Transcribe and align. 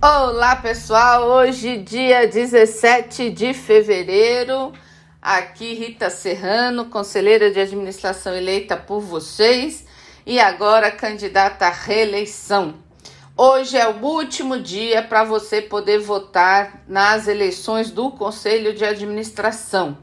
Olá 0.00 0.54
pessoal, 0.54 1.24
hoje 1.24 1.78
dia 1.78 2.24
17 2.28 3.30
de 3.30 3.52
fevereiro, 3.52 4.72
aqui 5.20 5.74
Rita 5.74 6.08
Serrano, 6.08 6.84
conselheira 6.84 7.50
de 7.50 7.58
administração 7.58 8.32
eleita 8.32 8.76
por 8.76 9.00
vocês 9.00 9.84
e 10.24 10.38
agora 10.38 10.92
candidata 10.92 11.66
à 11.66 11.70
reeleição. 11.70 12.76
Hoje 13.36 13.76
é 13.76 13.88
o 13.88 14.00
último 14.00 14.60
dia 14.60 15.02
para 15.02 15.24
você 15.24 15.60
poder 15.60 15.98
votar 15.98 16.84
nas 16.86 17.26
eleições 17.26 17.90
do 17.90 18.12
Conselho 18.12 18.72
de 18.72 18.84
Administração. 18.84 19.98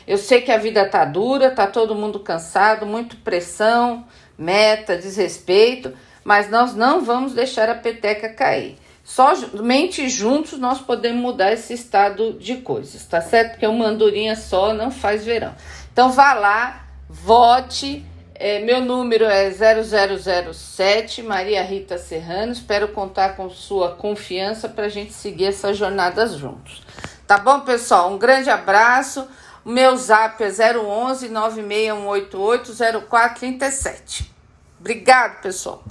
Eu 0.07 0.19
sei 0.19 0.41
que 0.41 0.51
a 0.51 0.59
vida 0.59 0.89
tá 0.89 1.05
dura, 1.05 1.51
tá 1.51 1.67
todo 1.67 1.95
mundo 1.95 2.19
cansado, 2.19 2.87
muito 2.87 3.17
pressão, 3.19 4.05
meta, 4.37 4.97
desrespeito 4.97 5.93
mas 6.29 6.51
nós 6.51 6.75
não 6.75 7.03
vamos 7.03 7.33
deixar 7.33 7.71
a 7.71 7.75
peteca 7.75 8.29
cair. 8.29 8.77
Somente 9.03 10.11
juntos 10.11 10.59
nós 10.59 10.79
podemos 10.79 11.23
mudar 11.23 11.55
esse 11.55 11.73
estado 11.73 12.35
de 12.35 12.57
coisas, 12.57 13.03
tá 13.07 13.23
certo? 13.23 13.53
Porque 13.53 13.67
uma 13.67 13.87
andorinha 13.87 14.37
só 14.37 14.75
não 14.75 14.91
faz 14.91 15.25
verão. 15.25 15.55
Então 15.91 16.13
vá 16.13 16.35
lá, 16.35 16.85
vote. 17.09 18.05
É, 18.35 18.61
meu 18.61 18.83
número 18.83 19.25
é 19.25 19.51
0007, 19.51 21.23
Maria 21.23 21.63
Rita 21.63 21.97
Serrano. 21.97 22.53
Espero 22.53 22.89
contar 22.89 23.35
com 23.35 23.49
sua 23.49 23.93
confiança 23.93 24.69
para 24.69 24.85
a 24.85 24.91
gente 24.91 25.15
seguir 25.15 25.47
essa 25.47 25.73
jornada 25.73 26.27
juntos. 26.27 26.83
Tá 27.27 27.39
bom, 27.39 27.61
pessoal? 27.61 28.13
Um 28.13 28.19
grande 28.19 28.51
abraço. 28.51 29.27
O 29.65 29.71
meu 29.71 29.97
zap 29.97 30.45
é 30.45 30.51
011 30.51 31.31
96188 31.31 32.75
0437. 33.09 34.31
Obrigado, 34.79 35.41
pessoal. 35.41 35.83